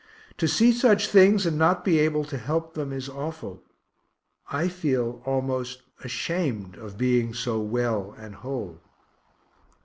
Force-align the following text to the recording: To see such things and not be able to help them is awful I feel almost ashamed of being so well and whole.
To 0.39 0.47
see 0.47 0.71
such 0.71 1.07
things 1.09 1.45
and 1.45 1.59
not 1.59 1.85
be 1.85 1.99
able 1.99 2.23
to 2.25 2.37
help 2.39 2.73
them 2.73 2.91
is 2.91 3.07
awful 3.07 3.61
I 4.49 4.67
feel 4.67 5.21
almost 5.27 5.83
ashamed 6.03 6.75
of 6.75 6.97
being 6.97 7.35
so 7.35 7.59
well 7.59 8.15
and 8.17 8.33
whole. 8.33 8.79